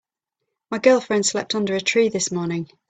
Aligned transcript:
My 0.71 0.79
girlfriend 0.79 1.27
slept 1.27 1.53
under 1.53 1.75
a 1.75 1.79
tree 1.79 2.09
this 2.09 2.31
morning. 2.31 2.71